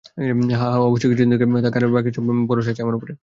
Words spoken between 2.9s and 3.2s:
উপরে?